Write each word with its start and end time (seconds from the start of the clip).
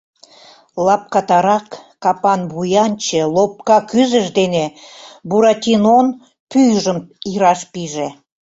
Лапкатарак 0.85 1.67
капан 2.03 2.41
вуянче 2.53 3.21
лопка 3.35 3.77
кӱзыж 3.89 4.27
дене 4.39 4.65
Буратинон 5.29 6.07
пӱйжым 6.49 6.99
ираш 7.31 7.61
пиже. 7.71 8.07